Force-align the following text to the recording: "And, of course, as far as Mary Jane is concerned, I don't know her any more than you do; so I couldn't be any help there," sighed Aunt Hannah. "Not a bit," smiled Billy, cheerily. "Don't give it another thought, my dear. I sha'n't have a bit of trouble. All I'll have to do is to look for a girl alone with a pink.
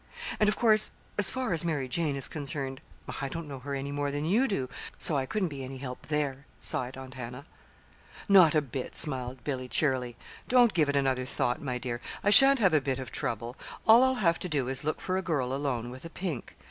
"And, 0.39 0.49
of 0.49 0.55
course, 0.55 0.93
as 1.19 1.29
far 1.29 1.53
as 1.53 1.63
Mary 1.63 1.87
Jane 1.87 2.15
is 2.15 2.27
concerned, 2.27 2.81
I 3.21 3.29
don't 3.29 3.47
know 3.47 3.59
her 3.59 3.75
any 3.75 3.91
more 3.91 4.09
than 4.09 4.25
you 4.25 4.47
do; 4.47 4.67
so 4.97 5.15
I 5.15 5.27
couldn't 5.27 5.49
be 5.49 5.63
any 5.63 5.77
help 5.77 6.07
there," 6.07 6.47
sighed 6.59 6.97
Aunt 6.97 7.13
Hannah. 7.13 7.45
"Not 8.27 8.55
a 8.55 8.63
bit," 8.63 8.95
smiled 8.95 9.43
Billy, 9.43 9.67
cheerily. 9.67 10.15
"Don't 10.47 10.73
give 10.73 10.89
it 10.89 10.95
another 10.95 11.25
thought, 11.25 11.61
my 11.61 11.77
dear. 11.77 12.01
I 12.23 12.31
sha'n't 12.31 12.57
have 12.57 12.73
a 12.73 12.81
bit 12.81 12.97
of 12.97 13.11
trouble. 13.11 13.55
All 13.87 14.03
I'll 14.03 14.15
have 14.15 14.39
to 14.39 14.49
do 14.49 14.67
is 14.69 14.79
to 14.79 14.87
look 14.87 14.99
for 15.01 15.17
a 15.17 15.21
girl 15.21 15.53
alone 15.53 15.91
with 15.91 16.03
a 16.03 16.09
pink. 16.09 16.55